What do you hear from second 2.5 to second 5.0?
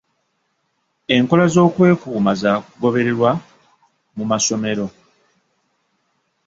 kugobererwa mu masomero.